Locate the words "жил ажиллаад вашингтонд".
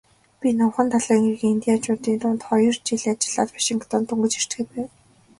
2.87-4.05